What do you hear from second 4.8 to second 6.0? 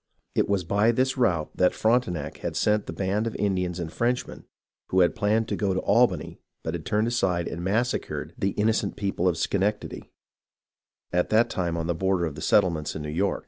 who had planned to go to